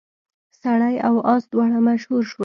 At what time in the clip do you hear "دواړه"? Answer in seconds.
1.51-1.79